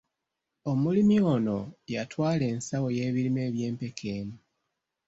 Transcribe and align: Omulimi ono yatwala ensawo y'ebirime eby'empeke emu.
Omulimi 0.71 1.17
ono 1.33 1.57
yatwala 1.93 2.43
ensawo 2.53 2.87
y'ebirime 2.97 3.41
eby'empeke 3.47 4.05
emu. 4.19 4.37